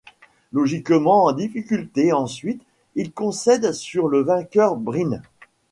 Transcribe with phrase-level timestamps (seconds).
[0.51, 2.63] Logiquement en difficulté ensuite,
[2.95, 5.21] il concède sur le vainqueur Breen.